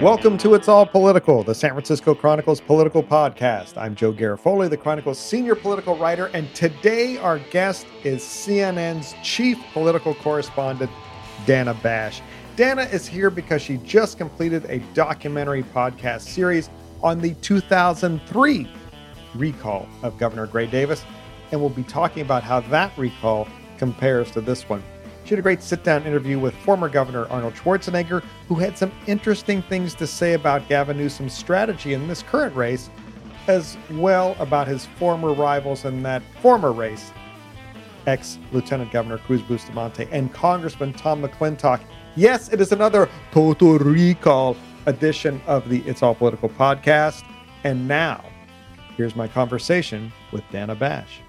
[0.00, 3.76] Welcome to It's All Political, the San Francisco Chronicle's political podcast.
[3.76, 9.58] I'm Joe Garofoli, the Chronicle's senior political writer, and today our guest is CNN's chief
[9.72, 10.90] political correspondent,
[11.46, 12.22] Dana Bash.
[12.56, 16.70] Dana is here because she just completed a documentary podcast series
[17.02, 18.70] on the 2003
[19.34, 21.04] recall of Governor Gray Davis,
[21.52, 23.46] and we'll be talking about how that recall
[23.78, 24.82] compares to this one.
[25.24, 28.90] She had a great sit down interview with former Governor Arnold Schwarzenegger, who had some
[29.06, 32.90] interesting things to say about Gavin Newsom's strategy in this current race,
[33.46, 37.12] as well about his former rivals in that former race,
[38.06, 41.80] ex Lieutenant Governor Cruz Bustamante and Congressman Tom McClintock.
[42.16, 44.56] Yes, it is another total recall
[44.86, 47.24] edition of the It's All Political podcast.
[47.64, 48.24] And now,
[48.96, 51.20] here's my conversation with Dana Bash.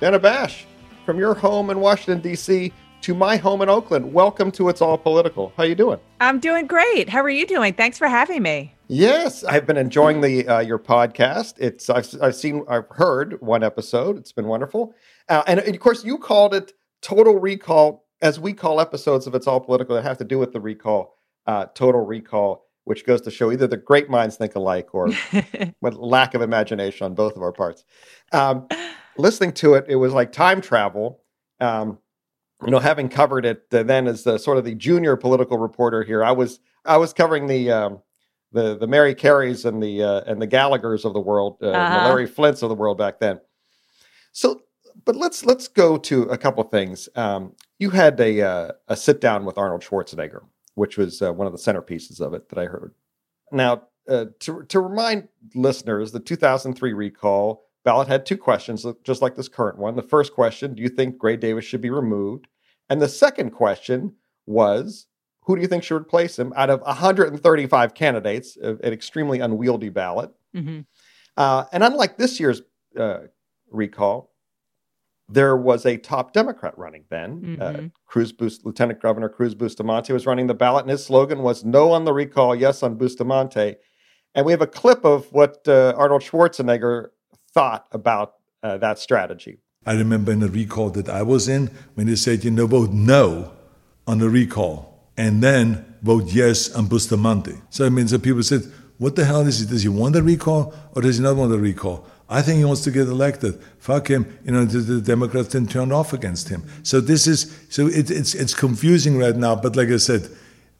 [0.00, 0.66] Dana Bash,
[1.06, 2.72] from your home in Washington, D.C.,
[3.02, 4.12] to my home in Oakland.
[4.12, 5.52] Welcome to It's All Political.
[5.56, 5.98] How are you doing?
[6.20, 7.08] I'm doing great.
[7.08, 7.74] How are you doing?
[7.74, 8.74] Thanks for having me.
[8.86, 11.54] Yes, I've been enjoying the uh, your podcast.
[11.58, 14.18] It's I've, I've seen I've heard one episode.
[14.18, 14.94] It's been wonderful,
[15.28, 19.48] uh, and of course you called it Total Recall, as we call episodes of It's
[19.48, 21.18] All Political that have to do with the recall.
[21.44, 25.08] Uh, total Recall, which goes to show either the great minds think alike or
[25.80, 27.82] with lack of imagination on both of our parts.
[28.30, 28.68] Um,
[29.18, 31.20] listening to it, it was like time travel.
[31.58, 31.98] Um,
[32.64, 36.02] you know, having covered it uh, then as the sort of the junior political reporter
[36.02, 38.02] here, I was I was covering the um,
[38.52, 41.98] the the Mary Careys and the uh, and the Gallaghers of the world, uh, uh-huh.
[41.98, 43.40] the Larry Flynts of the world back then.
[44.32, 44.62] So,
[45.04, 47.08] but let's let's go to a couple of things.
[47.14, 50.42] Um, you had a uh, a sit down with Arnold Schwarzenegger,
[50.74, 52.94] which was uh, one of the centerpieces of it that I heard.
[53.50, 59.34] Now, uh, to to remind listeners, the 2003 recall ballot had two questions, just like
[59.34, 59.96] this current one.
[59.96, 62.46] The first question: Do you think Gray Davis should be removed?
[62.88, 64.16] And the second question
[64.46, 65.06] was
[65.42, 70.30] who do you think should replace him out of 135 candidates, an extremely unwieldy ballot?
[70.54, 70.80] Mm-hmm.
[71.36, 72.62] Uh, and unlike this year's
[72.98, 73.20] uh,
[73.70, 74.30] recall,
[75.28, 77.58] there was a top Democrat running then.
[77.60, 77.86] Uh, mm-hmm.
[77.86, 81.64] Uh, Cruz Bust- Lieutenant Governor Cruz Bustamante was running the ballot, and his slogan was
[81.64, 83.76] "No on the recall, yes on Bustamante."
[84.34, 87.08] And we have a clip of what uh, Arnold Schwarzenegger
[87.54, 89.58] thought about uh, that strategy.
[89.84, 92.90] I remember in a recall that I was in when they said, you know, vote
[92.92, 93.52] no
[94.06, 97.54] on the recall and then vote yes on Bustamante.
[97.70, 98.62] So I mean, so people said,
[98.98, 99.66] what the hell is he?
[99.66, 102.06] Does he want a recall or does he not want a recall?
[102.28, 103.60] I think he wants to get elected.
[103.78, 104.38] Fuck him.
[104.44, 106.62] You know, the, the Democrats didn't turn off against him.
[106.82, 109.54] So this is so it, it's it's confusing right now.
[109.54, 110.28] But like I said,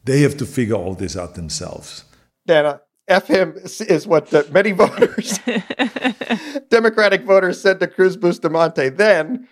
[0.05, 2.05] they have to figure all this out themselves.
[2.47, 2.81] Dana,
[3.13, 5.39] F him is what the, many voters,
[6.71, 9.49] Democratic voters, said to Cruz Bustamante then.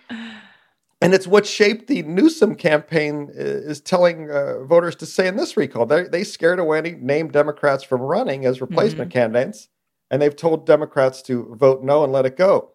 [1.03, 5.35] And it's what shaped the Newsom campaign uh, is telling uh, voters to say in
[5.35, 5.87] this recall.
[5.87, 9.19] They, they scared away any named Democrats from running as replacement mm-hmm.
[9.19, 9.67] candidates,
[10.11, 12.73] and they've told Democrats to vote no and let it go.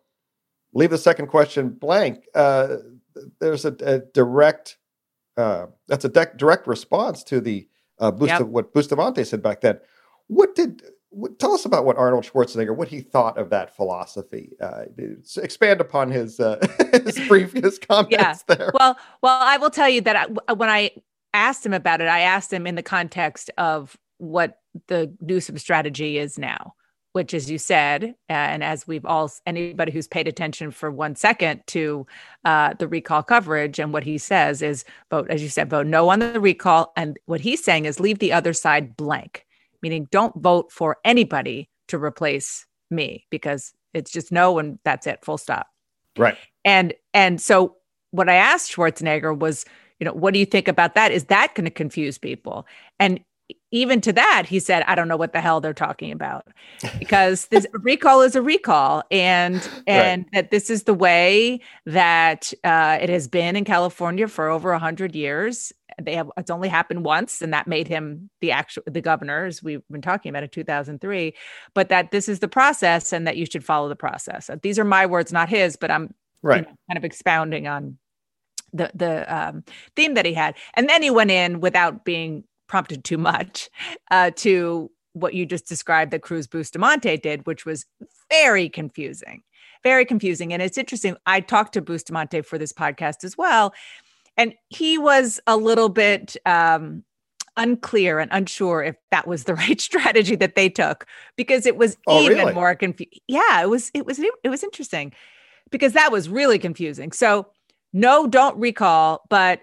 [0.74, 2.24] Leave the second question blank.
[2.34, 2.78] Uh,
[3.38, 4.76] there's a, a direct,
[5.36, 7.68] uh, that's a de- direct response to the
[7.98, 8.42] uh, Busta, yep.
[8.42, 9.78] what Bustamante said back then.
[10.28, 10.82] What did
[11.16, 14.52] what, tell us about what Arnold Schwarzenegger, what he thought of that philosophy?
[14.60, 14.84] Uh,
[15.38, 16.58] expand upon his uh,
[16.92, 18.34] his previous comments yeah.
[18.46, 18.70] there.
[18.74, 20.90] Well, well, I will tell you that I, when I
[21.32, 26.18] asked him about it, I asked him in the context of what the Newsom strategy
[26.18, 26.74] is now,
[27.12, 31.62] which, as you said, and as we've all anybody who's paid attention for one second
[31.68, 32.06] to
[32.44, 36.10] uh, the recall coverage and what he says is vote, as you said, vote no
[36.10, 39.45] on the recall, and what he's saying is leave the other side blank
[39.86, 45.24] meaning don't vote for anybody to replace me because it's just no and that's it
[45.24, 45.68] full stop.
[46.18, 46.36] Right.
[46.64, 47.76] And and so
[48.10, 49.64] what i asked schwarzenegger was
[50.00, 51.12] you know what do you think about that?
[51.12, 52.66] Is that going to confuse people?
[52.98, 53.20] And
[53.70, 56.48] even to that he said i don't know what the hell they're talking about.
[56.98, 60.32] Because this recall is a recall and and right.
[60.32, 65.14] that this is the way that uh, it has been in california for over 100
[65.14, 69.46] years they have it's only happened once and that made him the actual the governor
[69.46, 71.34] as we've been talking about in 2003
[71.74, 74.84] but that this is the process and that you should follow the process these are
[74.84, 76.12] my words not his but i'm
[76.42, 77.96] right you know, kind of expounding on
[78.72, 79.64] the the um,
[79.94, 83.70] theme that he had, and then he went in without being prompted too much
[84.10, 87.86] uh, to what you just described that Cruz Bustamante did, which was
[88.30, 89.42] very confusing,
[89.82, 90.52] very confusing.
[90.52, 91.16] And it's interesting.
[91.24, 93.72] I talked to Bustamante for this podcast as well,
[94.36, 97.04] and he was a little bit um,
[97.56, 101.06] unclear and unsure if that was the right strategy that they took
[101.36, 102.54] because it was oh, even really?
[102.54, 103.18] more confusing.
[103.26, 103.90] Yeah, it was.
[103.94, 104.18] It was.
[104.18, 105.12] It was interesting
[105.70, 107.12] because that was really confusing.
[107.12, 107.48] So
[107.92, 109.60] no, don't recall, but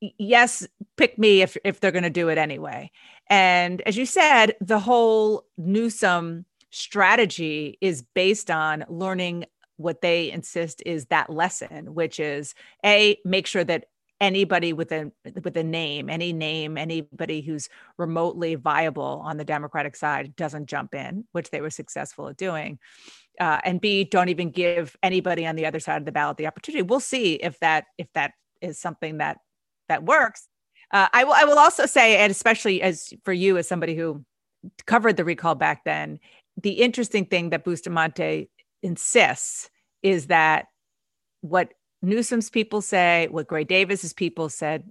[0.00, 0.66] yes,
[0.96, 2.90] pick me if if they're going to do it anyway.
[3.28, 9.46] And as you said, the whole Newsom strategy is based on learning
[9.78, 12.54] what they insist is that lesson, which is
[12.84, 13.86] a make sure that
[14.20, 15.10] anybody with a
[15.42, 17.68] with a name, any name, anybody who's
[17.98, 22.78] remotely viable on the Democratic side doesn't jump in, which they were successful at doing.
[23.38, 26.46] Uh, and B, don't even give anybody on the other side of the ballot the
[26.46, 26.82] opportunity.
[26.82, 28.32] We'll see if that if that
[28.62, 29.38] is something that
[29.88, 30.48] that works.
[30.90, 31.34] Uh, I will.
[31.34, 34.24] I will also say, and especially as for you, as somebody who
[34.86, 36.18] covered the recall back then,
[36.60, 38.48] the interesting thing that Bustamante
[38.82, 39.68] insists
[40.02, 40.66] is that
[41.40, 41.72] what
[42.02, 44.90] Newsom's people say, what Gray Davis's people said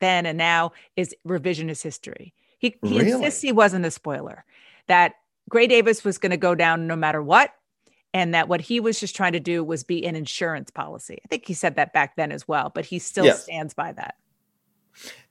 [0.00, 2.34] then and now is revisionist history.
[2.58, 3.12] He, he really?
[3.12, 4.44] insists he wasn't a spoiler,
[4.86, 5.14] that
[5.48, 7.52] Gray Davis was going to go down no matter what,
[8.14, 11.18] and that what he was just trying to do was be an insurance policy.
[11.24, 13.44] I think he said that back then as well, but he still yes.
[13.44, 14.16] stands by that.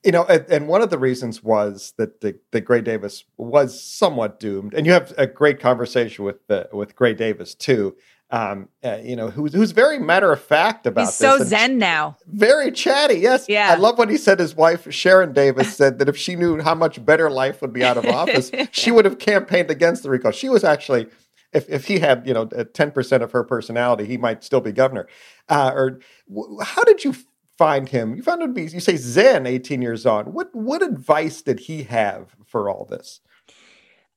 [0.04, 3.82] You know, and, and, one of the reasons was that the, the Gray Davis was
[3.84, 7.96] somewhat doomed, and you have a great conversation with the, with Gray Davis too.
[8.30, 12.18] Um, uh, you know, who's who's very matter of fact about He's so zen now.
[12.28, 13.20] Very chatty.
[13.20, 13.46] Yes.
[13.48, 13.72] Yeah.
[13.72, 16.76] I love what he said his wife Sharon Davis said that if she knew how
[16.76, 20.32] much better life would be out of office, she would have campaigned against the recall.
[20.32, 21.08] She was actually
[21.54, 25.08] if, if he had you know 10% of her personality he might still be governor
[25.48, 27.16] uh, or w- how did you
[27.58, 28.16] find him.
[28.16, 30.26] You found him to be, you say Zen, 18 years on.
[30.26, 33.22] What what advice did he have for all this?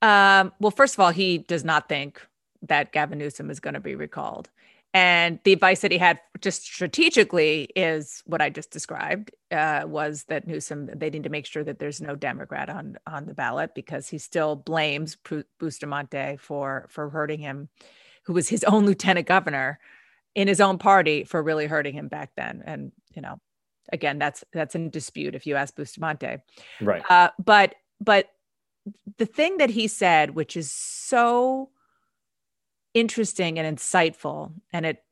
[0.02, 2.26] Um, well, first of all, he does not think
[2.62, 4.50] that Gavin Newsom is going to be recalled.
[4.92, 10.24] And the advice that he had just strategically is what I just described uh, was
[10.24, 13.70] that Newsom, they need to make sure that there's no Democrat on, on the ballot
[13.74, 15.16] because he still blames
[15.60, 17.68] Bustamante for, for hurting him,
[18.24, 19.78] who was his own lieutenant governor
[20.34, 22.62] in his own party for really hurting him back then.
[22.66, 23.40] And you know,
[23.92, 26.38] again, that's that's in dispute if you ask Bustamante.
[26.80, 27.02] Right.
[27.08, 28.28] Uh, but but
[29.18, 31.70] the thing that he said, which is so
[32.94, 35.02] interesting and insightful, and it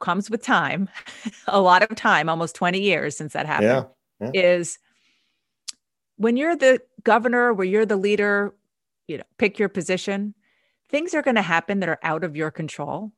[0.00, 0.88] comes with time,
[1.46, 3.86] a lot of time, almost 20 years since that happened,
[4.20, 4.58] yeah, yeah.
[4.58, 4.78] is
[6.16, 8.54] when you're the governor, where you're the leader,
[9.08, 10.34] you know, pick your position,
[10.88, 13.12] things are going to happen that are out of your control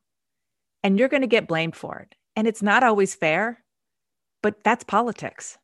[0.83, 2.15] and you're going to get blamed for it.
[2.35, 3.63] And it's not always fair
[4.41, 5.57] but that's politics.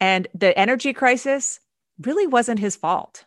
[0.00, 1.60] And the energy crisis
[2.00, 3.24] really wasn't his fault.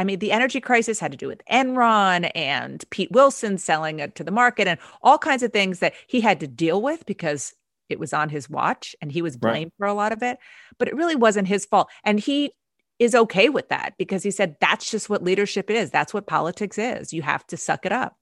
[0.00, 4.14] I mean, the energy crisis had to do with Enron and Pete Wilson selling it
[4.14, 7.52] to the market and all kinds of things that he had to deal with because
[7.90, 9.72] it was on his watch and he was blamed right.
[9.76, 10.38] for a lot of it.
[10.78, 11.90] But it really wasn't his fault.
[12.02, 12.52] And he
[12.98, 15.90] is okay with that because he said that's just what leadership is.
[15.90, 17.12] That's what politics is.
[17.12, 18.16] You have to suck it up.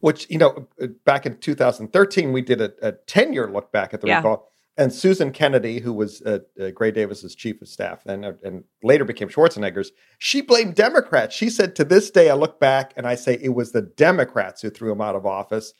[0.00, 0.68] Which, you know,
[1.06, 4.18] back in 2013, we did a, a 10 year look back at the yeah.
[4.18, 8.32] recall and Susan Kennedy, who was uh, uh, Gray Davis's chief of staff and, uh,
[8.44, 11.34] and later became Schwarzenegger's, she blamed Democrats.
[11.34, 14.62] She said, To this day, I look back and I say it was the Democrats
[14.62, 15.74] who threw him out of office.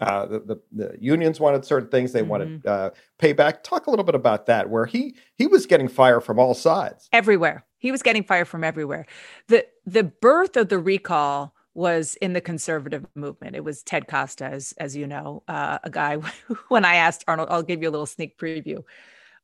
[0.00, 2.28] Uh, the, the, the, unions wanted certain things; they mm-hmm.
[2.28, 3.62] wanted uh, payback.
[3.62, 7.08] Talk a little bit about that, where he he was getting fire from all sides,
[7.12, 7.64] everywhere.
[7.78, 9.06] He was getting fire from everywhere.
[9.46, 13.56] the The birth of the recall was in the conservative movement.
[13.56, 16.16] It was Ted Costa, as, as you know, uh, a guy.
[16.68, 18.84] When I asked Arnold, I'll give you a little sneak preview.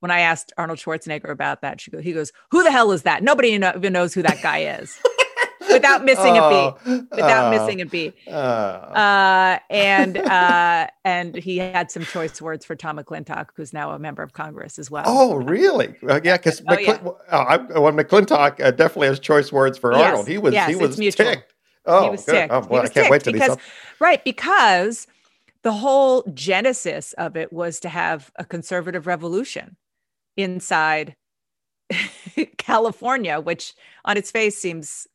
[0.01, 3.03] When I asked Arnold Schwarzenegger about that, she go, he goes, "Who the hell is
[3.03, 3.23] that?
[3.23, 4.99] Nobody even knows who that guy is."
[5.73, 7.11] without missing oh, a beat.
[7.11, 8.15] Without uh, missing a beat.
[8.27, 13.91] Uh, uh, and uh, and he had some choice words for Tom McClintock, who's now
[13.93, 15.05] a member of Congress as well.
[15.07, 15.95] Oh, really?
[16.09, 16.99] Uh, yeah, because oh, yeah.
[17.31, 20.29] Uh, McClintock definitely has choice words for yes, Arnold.
[20.29, 21.55] He was yes, he was ticked.
[21.89, 22.33] Oh, he was good.
[22.33, 22.51] sick.
[22.53, 23.57] Oh, well, I can't wait to because,
[23.99, 25.07] right because
[25.63, 29.77] the whole genesis of it was to have a conservative revolution
[30.37, 31.17] inside
[32.59, 35.07] California, which on its face seems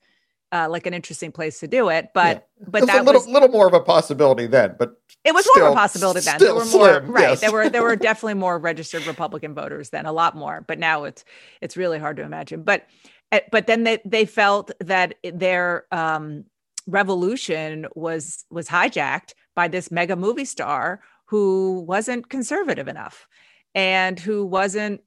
[0.51, 2.09] uh, like an interesting place to do it.
[2.13, 2.65] But yeah.
[2.67, 4.75] but that was a little, was little more of a possibility then.
[4.77, 6.37] But it was still, more of a possibility then.
[6.39, 7.29] There were more slim, right.
[7.29, 7.41] Yes.
[7.41, 10.63] There were there were definitely more registered Republican voters then, a lot more.
[10.67, 11.25] But now it's
[11.61, 12.63] it's really hard to imagine.
[12.63, 12.85] But
[13.31, 16.45] eh, but then they they felt that their um,
[16.87, 23.27] revolution was was hijacked by this mega movie star who wasn't conservative enough
[23.73, 25.01] and who wasn't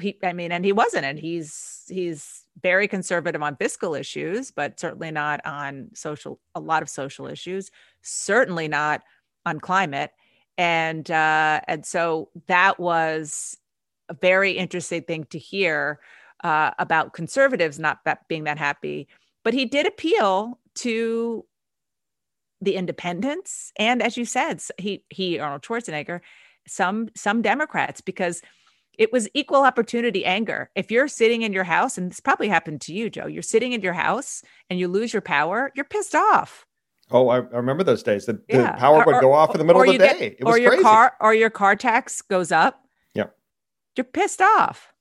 [0.00, 4.80] he I mean and he wasn't and he's he's very conservative on fiscal issues but
[4.80, 7.70] certainly not on social a lot of social issues
[8.02, 9.02] certainly not
[9.46, 10.10] on climate.
[10.58, 13.56] And uh and so that was
[14.08, 16.00] a very interesting thing to hear
[16.44, 19.08] uh, about conservatives not that being that happy.
[19.44, 21.44] But he did appeal to
[22.60, 26.20] the independents and as you said he he Arnold Schwarzenegger
[26.66, 28.42] some some Democrats because
[28.98, 30.70] it was equal opportunity anger.
[30.74, 33.72] If you're sitting in your house, and this probably happened to you, Joe, you're sitting
[33.72, 36.66] in your house and you lose your power, you're pissed off.
[37.10, 38.26] Oh, I, remember those days.
[38.26, 38.72] The, yeah.
[38.72, 40.36] the power would go off in the middle of the day.
[40.38, 40.84] Get, or your crazy.
[40.84, 42.84] car or your car tax goes up.
[43.14, 43.26] Yeah.
[43.96, 44.91] You're pissed off.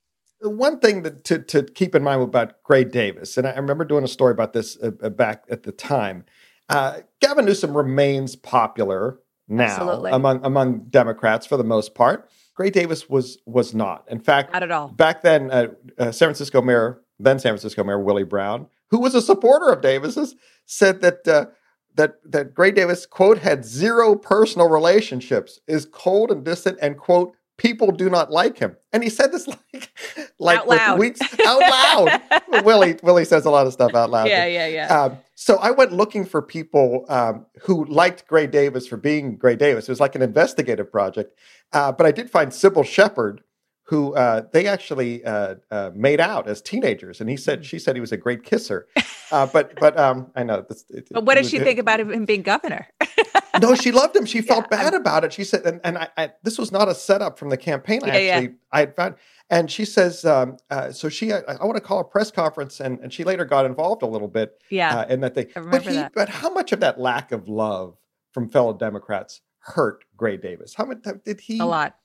[0.41, 4.03] One thing that, to, to keep in mind about Gray Davis, and I remember doing
[4.03, 6.25] a story about this uh, uh back at the time.
[6.67, 10.11] Uh, Gavin Newsom remains popular now Absolutely.
[10.11, 12.29] among among Democrats for the most part.
[12.55, 14.05] Gray Davis was was not.
[14.09, 14.87] In fact, not at all.
[14.87, 15.67] Back then, uh,
[15.97, 19.81] uh, San Francisco Mayor, then San Francisco Mayor Willie Brown, who was a supporter of
[19.81, 21.47] Davis's, said that uh,
[21.95, 27.35] that that Gray Davis quote had zero personal relationships, is cold and distant, and quote
[27.61, 28.75] people do not like him.
[28.91, 29.91] And he said this like
[30.39, 30.99] like out loud.
[30.99, 32.21] weeks out loud.
[32.65, 34.27] Willie Willie says a lot of stuff out loud.
[34.27, 34.87] Yeah, yeah, yeah.
[34.87, 39.55] Um, so I went looking for people um, who liked Gray Davis for being Gray
[39.55, 39.87] Davis.
[39.87, 41.37] It was like an investigative project.
[41.71, 43.41] Uh, but I did find Cybill Shepherd,
[43.83, 47.95] who uh, they actually uh, uh, made out as teenagers, and he said she said
[47.95, 48.87] he was a great kisser.
[49.31, 50.65] Uh, but but um, I know.
[50.67, 52.87] This, it, but what did she it, think about him being governor?
[53.59, 54.25] no, she loved him.
[54.25, 55.01] She felt yeah, bad I'm...
[55.01, 55.33] about it.
[55.33, 58.01] She said, and, and I, I, this was not a setup from the campaign.
[58.03, 58.53] I yeah, actually yeah.
[58.71, 59.15] I had found,
[59.49, 62.79] and she says, um, uh, so she, I, I, want to call a press conference,
[62.79, 64.61] and, and she later got involved a little bit.
[64.69, 66.13] Yeah, uh, in that they, but he, that.
[66.13, 67.97] but how much of that lack of love
[68.31, 70.73] from fellow Democrats hurt Gray Davis?
[70.73, 71.59] How much did he?
[71.59, 71.95] A lot.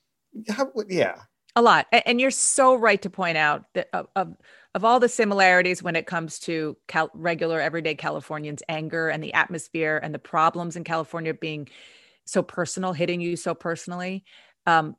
[0.49, 1.17] How, yeah,
[1.57, 1.87] a lot.
[1.91, 4.37] And you're so right to point out that of, of,
[4.77, 9.33] of all the similarities when it comes to cal- regular everyday Californians' anger and the
[9.33, 11.67] atmosphere and the problems in California being
[12.27, 14.23] so personal, hitting you so personally,
[14.67, 14.95] um,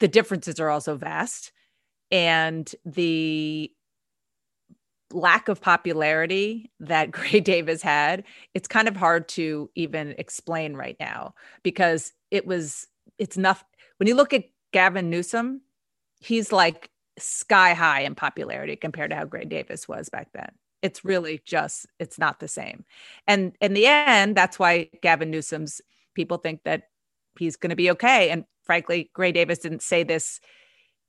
[0.00, 1.50] the differences are also vast.
[2.10, 3.72] And the
[5.10, 10.96] lack of popularity that Gray Davis had, it's kind of hard to even explain right
[11.00, 12.86] now because it was,
[13.18, 13.64] it's enough.
[13.96, 15.62] When you look at Gavin Newsom,
[16.20, 20.50] he's like sky high in popularity compared to how Gray Davis was back then.
[20.82, 22.84] It's really just it's not the same.
[23.26, 25.80] And in the end, that's why Gavin Newsom's
[26.14, 26.84] people think that
[27.38, 28.30] he's going to be okay.
[28.30, 30.40] And frankly, Gray Davis didn't say this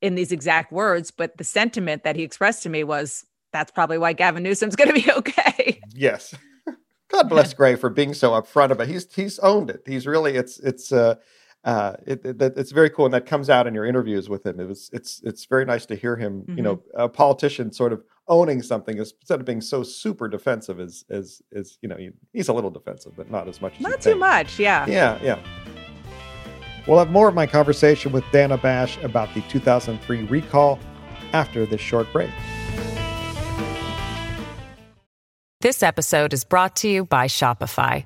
[0.01, 3.98] in these exact words, but the sentiment that he expressed to me was that's probably
[3.98, 5.79] why Gavin Newsom's going to be okay.
[5.93, 6.36] Yes.
[7.10, 8.89] God bless Gray for being so upfront about it.
[8.89, 9.83] He's he's owned it.
[9.86, 11.15] He's really it's it's uh
[11.63, 14.60] uh, it, it, it's very cool, and that comes out in your interviews with him.
[14.60, 16.41] It was it's it's very nice to hear him.
[16.41, 16.58] Mm-hmm.
[16.58, 21.05] You know, a politician sort of owning something instead of being so super defensive as
[21.10, 23.75] as as you know he, he's a little defensive, but not as much.
[23.75, 24.20] As not too think.
[24.20, 24.86] much, yeah.
[24.88, 25.39] Yeah, yeah.
[26.86, 30.79] We'll have more of my conversation with Dana Bash about the 2003 recall
[31.32, 32.29] after this short break.
[35.62, 38.05] This episode is brought to you by Shopify.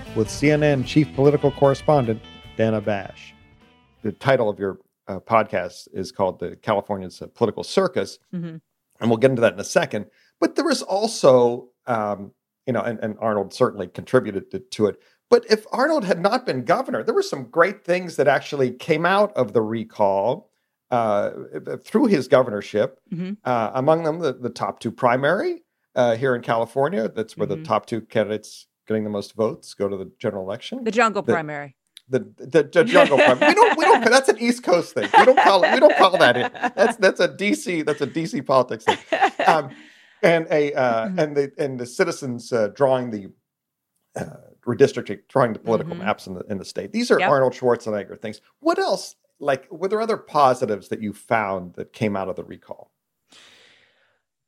[0.15, 2.21] with CNN chief political correspondent
[2.57, 3.33] Dana Bash.
[4.03, 8.57] The title of your uh, podcast is called "The California's Political Circus," mm-hmm.
[8.99, 10.07] and we'll get into that in a second.
[10.39, 12.31] But there was also, um,
[12.65, 15.01] you know, and, and Arnold certainly contributed to, to, it.
[15.29, 19.05] But if Arnold had not been governor, there were some great things that actually came
[19.05, 20.49] out of the recall
[20.89, 21.31] uh,
[21.85, 22.99] through his governorship.
[23.13, 23.33] Mm-hmm.
[23.45, 25.63] Uh, among them, the, the, top two primary
[25.95, 27.07] uh, here in California.
[27.07, 27.61] That's where mm-hmm.
[27.61, 30.83] the top two candidates getting the most votes go to the general election.
[30.83, 31.75] The jungle the, primary.
[32.09, 33.49] The, the, the jungle primary.
[33.49, 35.09] We don't we don't that's an East Coast thing.
[35.17, 36.53] We don't call it we don't call that it.
[36.75, 38.97] That's that's a DC that's a DC politics thing.
[39.47, 39.69] Um,
[40.23, 41.19] and a uh, mm-hmm.
[41.19, 43.31] and the and the citizens uh, drawing the
[44.15, 44.25] uh,
[44.65, 46.05] redistricting, drawing the political mm-hmm.
[46.05, 46.91] maps in the in the state.
[46.91, 47.29] These are yep.
[47.29, 48.41] Arnold Schwarzenegger things.
[48.59, 49.15] What else?
[49.39, 52.91] Like, were there other positives that you found that came out of the recall?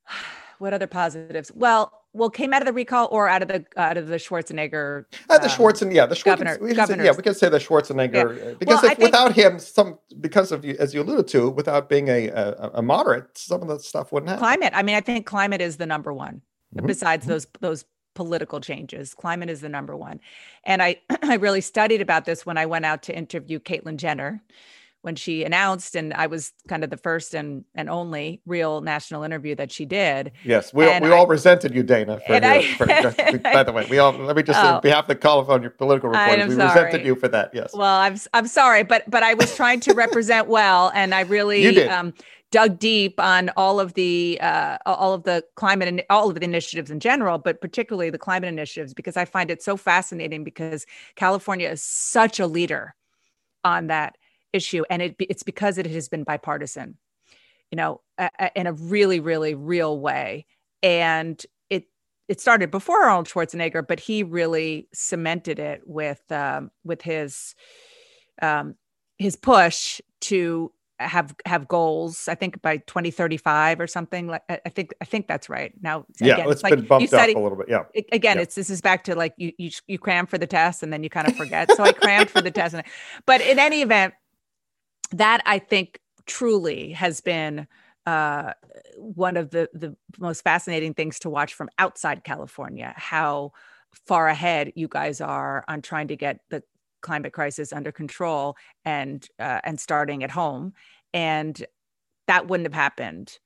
[0.60, 1.52] What other positives?
[1.54, 5.06] Well, well, came out of the recall or out of the out of the Schwarzenegger.
[5.30, 6.62] Uh, the Schwarzenegger, yeah, the governor- Schwarzenegger.
[6.62, 9.60] We say, yeah, we can say the Schwarzenegger uh, because Well, if, think- without him,
[9.60, 13.62] some because of you, as you alluded to, without being a, a a moderate, some
[13.62, 14.40] of that stuff wouldn't happen.
[14.44, 14.74] climate.
[14.76, 16.42] I mean, I think climate is the number one.
[16.76, 16.88] Mhm.
[16.88, 20.20] Besides those those political changes, climate is the number one.
[20.66, 24.42] And I I really studied about this when I went out to interview Caitlyn Jenner
[25.04, 29.24] when she announced, and I was kind of the first and and only real national
[29.24, 30.32] interview that she did.
[30.46, 32.20] Yes, we, And we I- all resented you, Dana.
[32.26, 34.76] For, your- I- for- by the way, we all let me just Oh.
[34.76, 36.86] on behalf of the call on your political reporters, we sorry.
[36.86, 37.52] resented you for that.
[37.54, 41.22] Yes, Well, I'm I'm sorry, but but I was trying to represent well, and I
[41.22, 42.14] really um,
[42.52, 46.44] dug deep on all of the uh, all of the climate and all of the
[46.46, 50.86] initiatives in general, but particularly the climate initiatives because I find it so fascinating because
[51.18, 52.96] California is such a leader
[53.66, 54.18] on that
[54.54, 56.98] issue, and it it's because it has been bipartisan,
[57.72, 60.46] you know, a- a- in a really really real way,
[60.82, 61.86] and it
[62.30, 67.56] it started before Arnold Schwarzenegger, but he really cemented it with um, with his
[68.42, 68.76] um,
[69.18, 72.28] his push to have have goals.
[72.30, 74.28] I think by 2035 or something.
[74.28, 75.74] Like I think I think that's right.
[75.82, 77.68] Now, yeah, again, it's like been you bumped up a little bit.
[77.70, 78.44] Yeah, a- again Yeah.
[78.44, 81.04] it's this is back to like you, you you cram for the test and then
[81.04, 82.84] you kind of forget so i crammed for the test and
[83.26, 84.14] but in any event
[85.14, 87.68] that i think truly has been
[88.06, 88.52] uh,
[88.98, 93.52] one of the the most fascinating things to watch from outside california how
[94.08, 96.64] far ahead you guys are on trying to get the
[97.04, 98.56] climate crisis under control
[98.86, 100.74] and uh, and starting at home.
[101.14, 101.64] And
[102.28, 103.38] that wouldn't have happened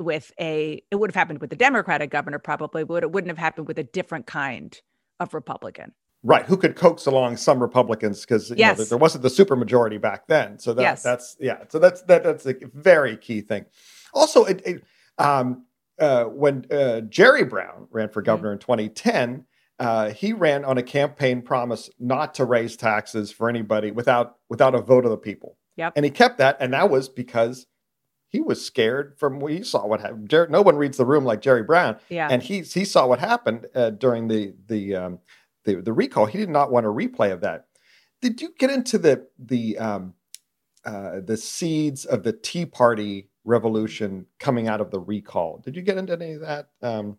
[0.00, 3.38] with a it would have happened with the democratic governor probably but it wouldn't have
[3.38, 4.78] happened with a different kind
[5.20, 5.94] of republican
[6.26, 6.44] right.
[6.44, 8.88] Who could coax along some Republicans because you know, Yes.
[8.88, 10.58] there- wasn't the supermajority back then.
[10.58, 11.02] So that Yes.
[11.02, 11.64] that's yeah.
[11.68, 13.64] So that's that that's a very key thing.
[14.12, 14.82] Also, it, it,
[15.18, 15.64] um,
[15.98, 18.12] uh, when uh, Jerry Brown ran Mm-hmm.
[18.12, 19.44] for governor in 2010.
[19.78, 24.74] Uh, he ran on a campaign promise not to raise taxes for anybody without without
[24.74, 25.58] a vote of the people.
[25.76, 25.92] Yep.
[25.96, 27.66] And he kept that, and that was because
[28.28, 30.30] he was scared from what he saw what happened.
[30.30, 33.18] Jer- no one reads the room like Jerry Brown, yeah and he he saw what
[33.18, 35.18] happened uh, during the the, um,
[35.66, 36.24] the the recall.
[36.26, 37.66] He did not want a replay of that.
[38.22, 40.14] Did you get into the the um,
[40.84, 45.58] uh, the seeds of the Tea Party revolution coming out of the recall?
[45.58, 46.68] Did you get into any of that?
[46.82, 47.18] Um,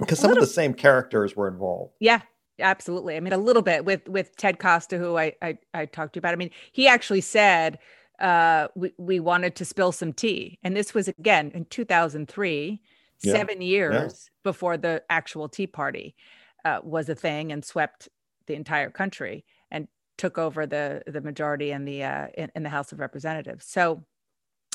[0.00, 1.92] because some of the same characters were involved.
[2.00, 2.22] Yeah,
[2.58, 3.16] absolutely.
[3.16, 6.18] I mean, a little bit with with Ted Costa, who I I, I talked to
[6.18, 6.32] you about.
[6.32, 7.78] I mean, he actually said
[8.18, 12.80] uh, we we wanted to spill some tea, and this was again in 2003,
[13.22, 16.16] Yeah, seven years before the actual Tea Party
[16.64, 18.08] uh, was a thing and swept
[18.46, 22.68] the entire country and took over the the majority in the uh, in, in the
[22.68, 23.66] House of Representatives.
[23.66, 24.04] So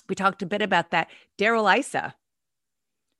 [0.08, 1.10] we talked a bit about that.
[1.38, 2.16] Darrell Issa,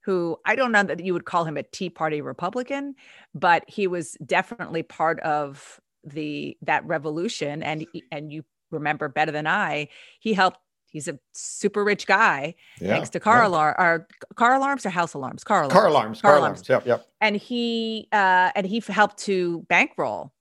[0.06, 2.96] who I don't know that you would call him a Tea Party Republican,
[3.34, 7.64] but he was definitely part of the that revolution.
[7.64, 10.60] And and you remember better than I, he helped.
[10.92, 15.14] He's a super rich guy, Yeah, thanks to car alarm or car alarms or house
[15.14, 16.68] alarms, car alarms, car alarms, car alarms.
[16.68, 17.08] Yep, yep.
[17.22, 20.34] and he uh, and he helped to bankroll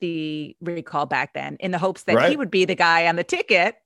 [0.00, 3.24] the recall back then in the hopes that he would be the guy on the
[3.24, 3.76] ticket.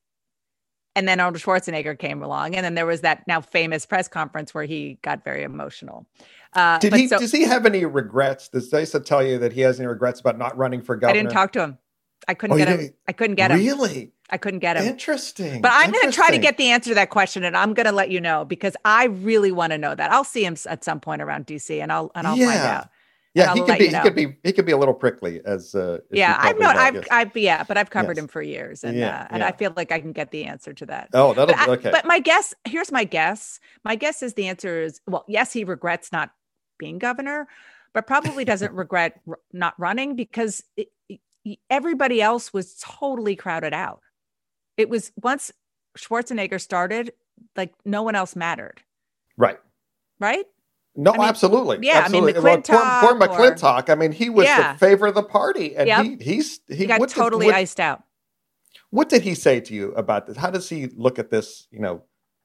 [0.97, 4.55] And then Arnold Schwarzenegger came along, and then there was that now famous press conference
[4.55, 6.07] where he got very emotional.
[6.55, 7.07] Uh, Did he?
[7.07, 8.49] so- does he have any regrets?
[8.49, 11.19] Does Issa tell you that he has any regrets about not running for governor?
[11.21, 11.79] I didn't talk to him.
[12.27, 12.91] I couldn't Oh, get him.
[13.07, 13.59] I couldn't get him.
[13.59, 14.85] Really I couldn't get him.
[14.85, 15.61] interesting.
[15.63, 17.87] But I'm going to try to get the answer to that question, and I'm going
[17.87, 20.11] to let you know because I really want to know that.
[20.11, 22.79] I'll see him at some point around DC, and I'll and I'll find Yeah.
[22.79, 22.89] out.
[23.35, 23.85] Yeah, he could be.
[23.85, 24.37] you He could be.
[24.45, 26.75] He could be a little prickly, as uh, yeah, I've known.
[26.77, 27.05] I've, yes.
[27.11, 28.23] I've, yeah, but I've covered Yes.
[28.25, 29.47] him for years, and Yeah, uh, and yeah.
[29.49, 31.11] I feel like I can get the answer to that.
[31.13, 31.91] Oh, that'll But, I- okay.
[31.91, 33.61] but my guess, here's my guess.
[33.85, 36.31] My guess is the answer is well, yes, he regrets not
[36.79, 37.47] being governor,
[37.93, 40.89] but probably doesn't regret r- not running because it-
[41.71, 44.01] everybody else was totally crowded out.
[44.77, 45.53] It was once
[45.99, 47.13] Schwarzenegger started,
[47.57, 48.83] like no one else mattered,
[49.37, 49.59] right.
[50.21, 50.45] right?
[50.99, 51.79] No, I mean, absolutely.
[51.83, 52.41] yeah, I mean, absolutely.
[52.43, 53.91] Well, poor, poor McClintock or- McClintock.
[53.91, 54.73] I mean, he was Yeah.
[54.73, 56.05] the favor of the party, and Yep.
[56.05, 58.03] he he's he, He got what did- totally what, iced out.
[58.91, 60.37] what did he say to you about this?
[60.39, 61.67] How does he look at this?
[61.71, 62.03] You know,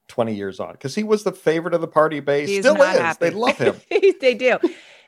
[0.08, 2.48] twenty years on, because he was the favorite of the party base.
[2.48, 2.98] He's Still is.
[2.98, 3.30] happy.
[3.30, 3.80] They love him.
[4.20, 4.58] they do.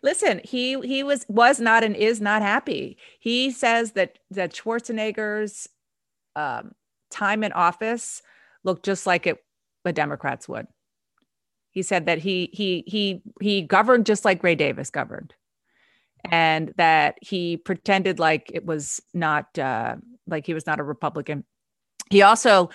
[0.03, 2.97] Listen, he he was was not and is not happy.
[3.19, 5.69] He says that that Schwarzenegger's
[6.37, 6.75] um,
[7.15, 8.21] time in office
[8.65, 9.39] looked just like it
[9.85, 10.67] the Democrats would.
[11.71, 15.35] He said that he he he he governed just like Gray Davis governed,
[16.25, 19.97] and that he pretended like it was not uh,
[20.27, 21.45] like he was not a Republican.
[22.11, 22.71] He also,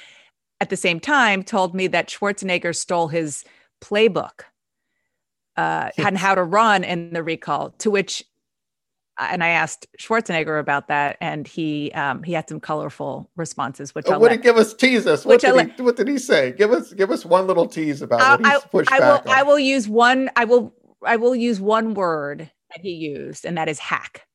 [0.59, 3.43] at the same time, told me that Schwarzenegger stole his
[3.81, 4.41] playbook
[5.55, 7.71] uh, and how to run in the recall.
[7.79, 8.23] To which,
[9.19, 13.93] and I asked Schwarzenegger about that, and he um, he had some colorful responses.
[13.93, 15.25] Which Uh, I'll what let- did give us tease us?
[15.25, 16.53] What did, he, what did he say?
[16.53, 19.27] Give us give us one little tease about I, what he's pushed I will back
[19.27, 19.35] on.
[19.35, 20.73] I will use one I will
[21.05, 22.39] I will use one word
[22.71, 24.25] that he used, and that is hack.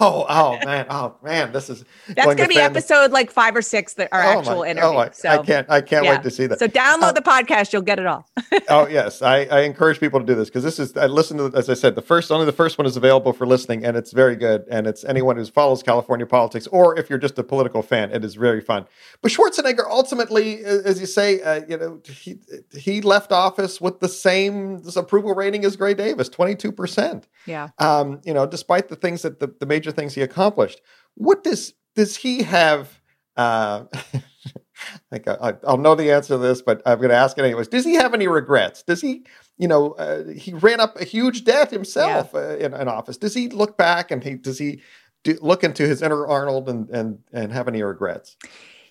[0.00, 3.62] Oh, oh man, oh man, this is That's going to be episode like five or
[3.62, 4.92] six that are Oh, actual my- interviews.
[4.94, 6.12] Oh, I, so I can't, I can't yeah.
[6.14, 6.58] wait to see that.
[6.58, 8.28] so download Uh, the podcast, you'll get it all.
[8.68, 11.56] oh yes, I, I encourage people to do this because this is I listen to
[11.56, 14.12] as I said the first only the first one is available for listening and it's
[14.12, 17.82] very good and it's anyone who follows California politics or if you're just a political
[17.82, 18.86] fan it is very fun.
[19.22, 22.38] But Schwarzenegger ultimately, as you say, uh, you know he
[22.76, 27.28] he left office with the same approval rating as Gray Davis, twenty two percent.
[27.46, 27.68] Yeah.
[27.78, 30.80] Um, you know, despite the things that the, the major things he accomplished,
[31.14, 33.00] what does does he have?
[33.36, 37.38] Uh, I think I, I'll know the answer to this, but I'm going to ask
[37.38, 37.68] it anyways.
[37.68, 38.82] Does he have any regrets?
[38.82, 39.24] Does he,
[39.56, 43.16] you know, uh, he ran up a huge debt himself uh, in an office.
[43.16, 44.82] Does he look back and he does he
[45.22, 48.36] do, look into his inner Arnold and and and have any regrets?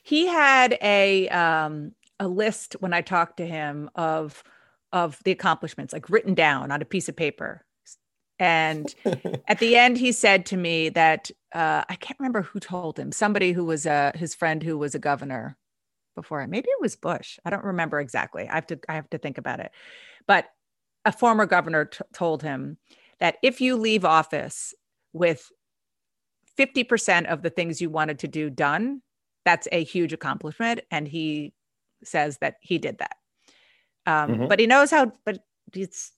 [0.02, 4.44] He had a um a list when I talked to him of
[4.92, 7.66] of the accomplishments, like written down on a piece of paper.
[8.44, 8.94] And
[9.48, 13.14] at the end, he said to me that uh, I can't remember who told him.
[13.14, 15.58] Somebody who was a his friend who was a governor
[16.14, 16.46] before.
[16.46, 17.40] Maybe it was Bush.
[17.46, 18.48] I don't remember exactly.
[18.50, 19.72] I have to I have to think about it.
[20.28, 20.50] But
[21.06, 22.78] a former governor t- told him
[23.20, 24.74] that if you leave office
[25.14, 25.50] with
[26.60, 29.02] 50% of the things you wanted to do done,
[29.46, 30.82] that's a huge accomplishment.
[30.92, 31.54] And he
[32.04, 33.16] says that he did that.
[34.06, 34.50] Um, Mhm.
[34.50, 35.40] But he knows how, but
[35.74, 36.12] it's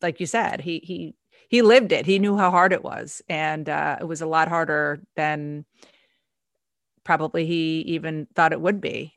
[0.00, 1.14] like you said, he, he,
[1.52, 2.06] he lived it.
[2.06, 3.20] He knew how hard it was.
[3.28, 5.66] And uh, it was a lot harder than
[7.04, 9.12] probably he even thought it would be.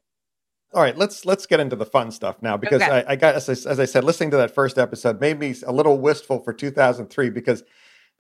[0.74, 2.92] All right, let's let's get into the fun stuff now because Okay.
[2.92, 5.56] I, I got as I, as I said, listening to that first episode made me
[5.66, 7.64] a little wistful for 2003 because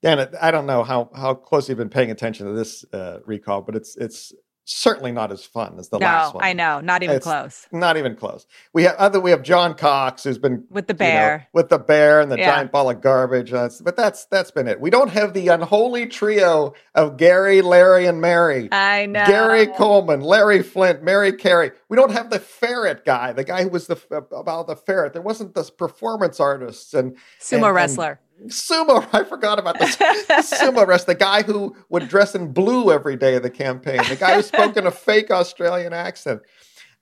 [0.01, 3.63] Dan, I don't know how how close you've been paying attention to this uh, recall,
[3.63, 4.31] but it's it's
[4.65, 6.43] certainly not as fun as the last no, one.
[6.45, 7.67] I know, not even It's- close.
[7.71, 8.45] Not even close.
[8.73, 9.19] We have other.
[9.19, 11.47] We have John Cox, who's been With the you know, bear.
[11.53, 12.55] with the bear and the Yeah.
[12.55, 13.51] giant ball of garbage.
[13.51, 14.79] That's, but that's that's been it.
[14.81, 18.67] We don't have the unholy trio of Gary, Larry, and Mary.
[18.71, 19.25] I know.
[19.25, 21.71] Gary Coleman, Larry Flynt, Mary Carey.
[21.87, 23.97] We don't have the ferret guy, the guy who was the
[24.31, 25.13] about the ferret.
[25.13, 28.19] There wasn't this performance artists and Sumo and- and- wrestler.
[28.47, 29.07] Sumo.
[29.13, 31.07] I forgot about this sumo rest.
[31.07, 33.99] The guy who would dress in blue every day of the campaign.
[34.09, 36.41] The guy who spoke in a fake Australian accent.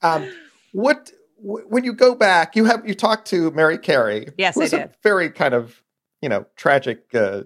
[0.02, 0.30] Um,
[0.72, 4.28] what wh- when you go back, you have you talked to Mary Carey.
[4.38, 4.90] Yes, who I has a did.
[5.02, 5.82] very kind of
[6.20, 7.42] you know tragic uh,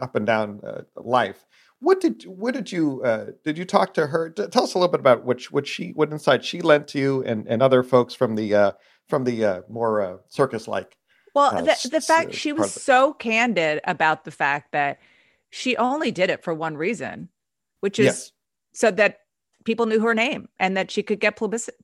[0.00, 1.44] up and down uh, life.
[1.80, 4.30] What did what did you uh, did you talk to her?
[4.30, 7.22] Tell us a little bit about which what she what insight she lent to you
[7.24, 8.72] and, and other folks from the uh,
[9.08, 10.96] from the uh, more uh, circus like.
[11.34, 14.98] Well, the, the fact she was so candid about the fact that
[15.50, 17.28] she only did it for one reason,
[17.80, 18.32] which is Yes.
[18.72, 19.20] so that
[19.64, 21.36] people knew her name and that she could get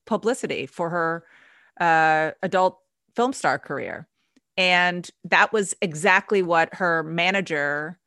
[0.06, 1.24] publicity for her
[1.80, 2.78] uh, adult
[3.14, 4.08] film star career.
[4.56, 7.98] And that was exactly what her manager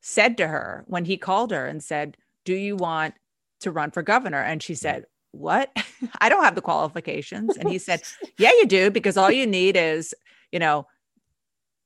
[0.00, 3.14] said to her when he called her and said, Do you want
[3.60, 4.40] to run for governor?
[4.42, 5.70] And she said, What?
[6.20, 7.56] I don't have the qualifications.
[7.56, 8.02] And he said,
[8.38, 10.14] Yeah, you do, because all you need is,
[10.52, 10.86] you know,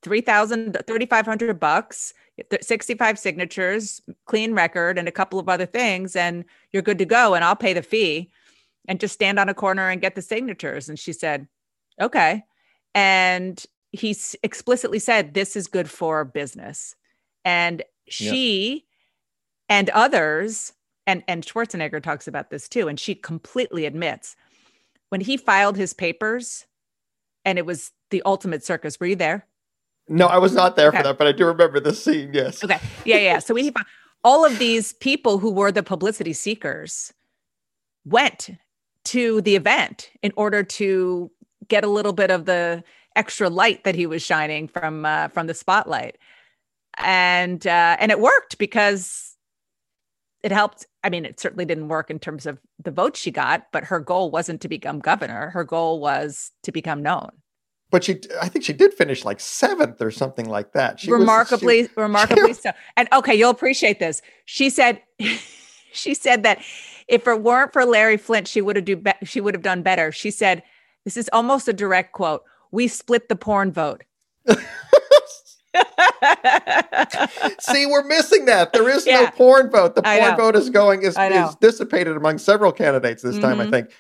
[0.03, 2.13] 3,000, 3,500 bucks,
[2.61, 7.35] 65 signatures, clean record, and a couple of other things, and you're good to go.
[7.35, 8.31] And I'll pay the fee
[8.89, 10.89] and just stand on a corner and get the signatures.
[10.89, 11.47] And she said,
[12.01, 12.43] Okay.
[12.95, 16.97] And he s- explicitly said, This is good for business.
[17.45, 18.87] And she
[19.69, 20.73] and others,
[21.07, 24.37] and, and Schwarzenegger talks about this too, and she completely admits
[25.11, 26.67] when he filed his papers
[27.45, 29.01] and it was the ultimate circus.
[29.01, 29.47] Were you there?
[30.09, 30.99] No, I was not there Okay.
[30.99, 32.31] for that, but I do remember this scene.
[32.33, 32.63] Yes.
[32.63, 32.79] Okay.
[33.05, 33.39] Yeah, yeah.
[33.41, 33.73] So we
[34.23, 37.13] all of these people who were the publicity seekers
[38.05, 38.51] went
[39.07, 41.31] to the event in order to
[41.69, 42.85] get a little bit of the
[43.17, 46.19] extra light that he was shining from uh, from the spotlight,
[46.99, 49.37] and uh, and it worked because
[50.43, 50.87] it helped.
[51.05, 53.99] I mean, it certainly didn't work in terms of the votes she got, but her
[54.01, 55.51] goal wasn't to become governor.
[55.51, 57.31] Her goal was to become known.
[57.93, 60.99] But she, I think she did finish like seventh or something like that.
[60.99, 65.01] She was- remarkably she- remarkably so and okay you'll appreciate this she said
[65.93, 66.59] she said that
[67.07, 69.83] if it weren't for larry flynt she would have do be- she would have done
[69.83, 70.63] better she said
[71.05, 74.03] this is almost a direct quote we split the porn vote
[77.61, 78.73] See, we're missing that.
[78.73, 79.95] There is no porn vote.
[79.95, 83.61] The porn vote is going is, is dissipated among several candidates this time.
[83.61, 83.71] I Mhm.
[83.71, 83.91] think.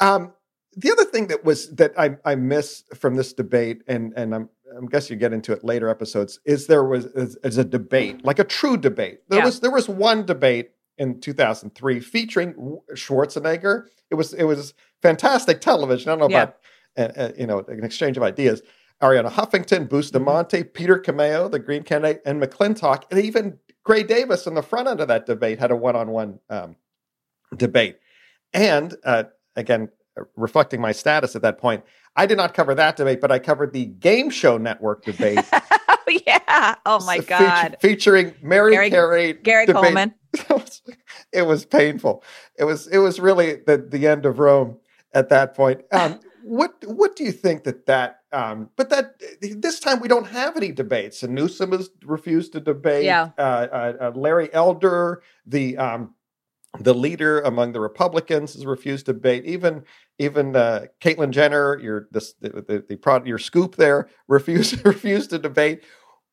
[0.00, 0.32] Um,
[0.76, 4.48] the other thing that was that I, I miss from this debate, and and I'm
[4.76, 8.24] I'm guess you get into it later episodes, is there was is, is a debate,
[8.24, 9.20] like a true debate.
[9.28, 9.44] There Yeah.
[9.44, 13.84] was there was one debate in 2003 featuring Schwarzenegger.
[14.10, 16.08] It was it was fantastic television.
[16.10, 16.42] I don't know Yeah.
[16.42, 16.56] about
[16.96, 18.62] uh, uh, you know an exchange of ideas.
[19.02, 24.54] Arianna Huffington, Bustamante, Peter Camejo, the Green candidate, and McClintock, and even Gray Davis in
[24.54, 26.76] the front end of that debate had a one-on-one um,
[27.56, 27.98] debate.
[28.52, 29.24] And uh,
[29.56, 29.88] again,
[30.36, 31.84] reflecting my status at that point,
[32.16, 35.44] I did not cover that debate, but I covered the Game Show Network debate.
[35.52, 36.76] oh yeah.
[36.86, 37.76] Oh my God.
[37.80, 39.32] featuring Mary Gary- Carey.
[39.32, 39.82] Gary debate.
[39.82, 40.14] Coleman.
[40.34, 40.82] it, was,
[41.32, 42.22] it was painful.
[42.58, 44.78] It was it was really the the end of Rome
[45.12, 45.82] at that point.
[45.92, 48.20] Um, what what do you think that that?
[48.30, 51.22] Um, but that this time we don't have any debates.
[51.22, 53.04] And Newsom has refused to debate.
[53.04, 53.30] Yeah.
[53.38, 56.14] Uh, uh, uh, Larry Elder, the um,
[56.80, 59.44] the leader among the Republicans, has refused to debate.
[59.44, 59.84] Even
[60.18, 65.30] even uh, Caitlyn Jenner, your this the the, the prod, your scoop there refused refused
[65.30, 65.84] to debate.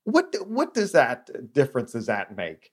[0.04, 2.72] What what does that difference does that make?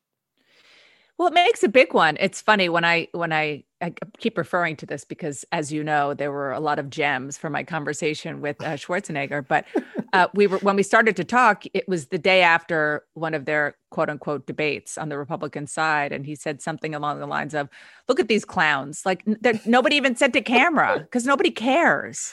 [1.18, 2.16] Well, it makes a big one.
[2.20, 6.14] It's funny when I when I I keep referring to this because, as you know,
[6.14, 9.46] there were a lot of gems from my conversation with uh, Schwarzenegger.
[9.46, 9.64] But
[10.12, 13.46] uh, we were when we started to talk, it was the day after one of
[13.46, 17.52] their quote unquote debates on the Republican side, and he said something along the lines
[17.52, 17.68] of,
[18.08, 19.04] "Look at these clowns!
[19.04, 19.24] Like
[19.66, 22.32] nobody even said to camera because nobody cares."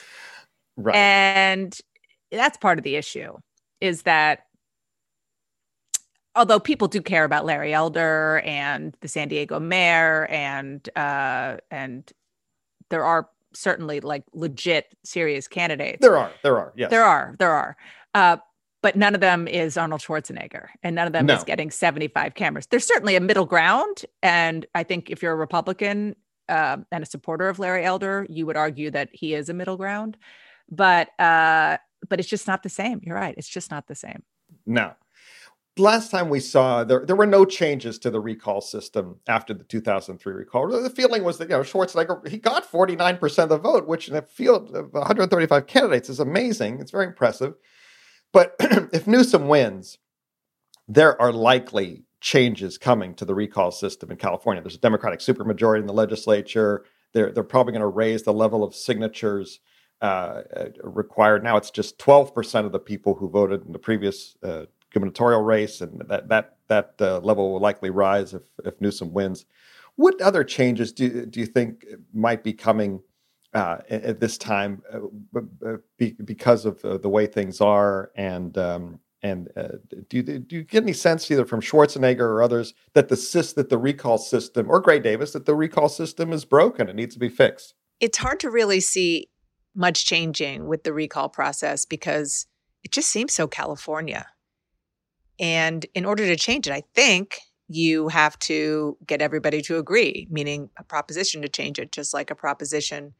[0.76, 0.94] Right.
[0.94, 1.76] And
[2.30, 3.32] that's part of the issue
[3.80, 4.40] is that
[6.36, 12.12] although people do care about Larry Elder and the San Diego mayor and uh and
[12.90, 16.02] there are certainly like legit serious candidates.
[16.02, 17.76] there are, there are, yes, There are, there are.
[18.14, 18.36] Uh
[18.82, 22.66] but none of them is Arnold Schwarzenegger and none of them is getting 75 cameras.
[22.66, 26.14] There's certainly a middle ground and I think if you're a Republican
[26.48, 29.76] uh, and a supporter of Larry Elder, you would argue that he is a middle
[29.76, 30.16] ground.
[30.70, 33.00] But uh but it's just not the same.
[33.02, 33.34] You're right.
[33.36, 34.22] It's just not the same.
[34.66, 34.92] No.
[35.78, 39.64] Last time we saw there, there were no changes to the recall system after the
[39.64, 40.68] 2003 recall.
[40.68, 44.08] The feeling was that you know Schwarzenegger he got 49 percent of the vote, which
[44.08, 46.80] in a field of 135 candidates is amazing.
[46.80, 47.54] It's very impressive.
[48.32, 49.98] But if Newsom wins,
[50.88, 54.62] there are likely changes coming to the recall system in California.
[54.62, 56.84] There's a Democratic supermajority in the legislature.
[57.12, 59.60] They're they're probably going to raise the level of signatures
[60.00, 61.44] uh, uh, required.
[61.44, 64.64] Now it's just 12 percent of the people who voted in the previous uh,
[64.96, 69.44] gubernatorial race, and that that that uh, level will likely rise if if Newsom wins.
[69.96, 73.02] What other changes do do you think might be coming
[73.52, 75.76] uh, at, this time uh,
[76.24, 78.10] because of uh, the way things are?
[78.16, 79.76] And um, and uh,
[80.08, 83.78] do do you get any sense either from Schwarzenegger or others that the that the
[83.78, 87.28] recall system or Gray Davis that the recall system is broken and needs to be
[87.28, 87.74] fixed?
[88.00, 89.28] it's hard to really see
[89.74, 92.46] much changing with the recall process because
[92.82, 94.26] it just seems so California.
[95.38, 100.26] And in order to change it, I think you have to get everybody to agree,
[100.30, 103.14] meaning a proposition to change it, just like a proposition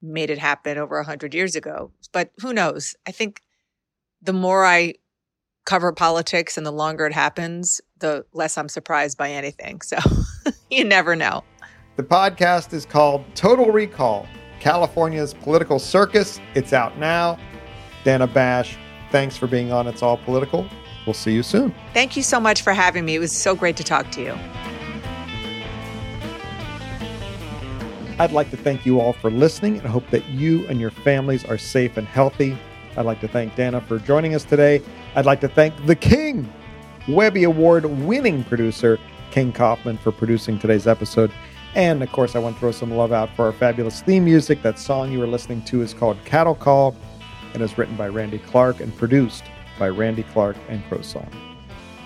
[0.00, 1.90] made it happen over 100 years ago.
[2.12, 2.94] But who knows?
[3.06, 3.40] I think
[4.22, 4.94] the more I
[5.64, 9.80] cover politics and the longer it happens, the less I'm surprised by anything.
[9.80, 9.96] So
[10.70, 11.42] you never know.
[11.96, 14.26] The podcast is called Total Recall
[14.60, 16.40] California's Political Circus.
[16.54, 17.38] It's out now.
[18.02, 18.76] Dana Bash,
[19.10, 20.68] thanks for being on It's All Political.
[21.06, 21.74] We'll see you soon.
[21.92, 23.14] Thank you so much for having me.
[23.14, 24.38] It was so great to talk to you.
[28.18, 31.44] I'd like to thank you all for listening and hope that you and your families
[31.44, 32.56] are safe and healthy.
[32.96, 34.82] I'd like to thank Dana for joining us today.
[35.16, 36.50] I'd like to thank the King,
[37.08, 39.00] Webby Award winning producer,
[39.32, 41.32] King Kaufman, for producing today's episode.
[41.74, 44.62] And of course, I want to throw some love out for our fabulous theme music.
[44.62, 46.94] That song you were listening to is called Cattle Call
[47.52, 49.42] and is written by Randy Clark and produced
[49.78, 51.28] by Randy Clark and Crow Song.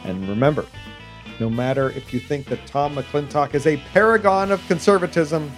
[0.04, 0.66] And remember,
[1.40, 5.50] no matter if you think that Tom McClintock is a paragon of conservatism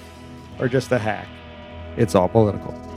[0.58, 1.28] or just a hack,
[1.96, 2.89] it's all political.